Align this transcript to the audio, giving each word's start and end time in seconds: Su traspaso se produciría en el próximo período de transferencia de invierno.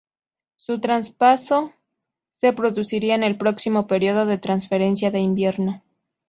Su 0.57 0.79
traspaso 0.81 1.73
se 2.35 2.53
produciría 2.53 3.13
en 3.13 3.21
el 3.21 3.37
próximo 3.37 3.85
período 3.85 4.25
de 4.25 4.39
transferencia 4.39 5.11
de 5.11 5.19
invierno. 5.19 5.83